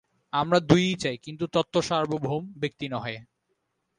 আমরা 0.33 0.59
দুই-ই 0.59 0.95
চাই, 0.95 1.17
কিন্তু 1.17 1.45
তত্ত্ব 1.47 1.75
সার্বভৌম, 1.81 2.43
ব্যক্তি 2.61 2.85
নহে। 2.89 3.17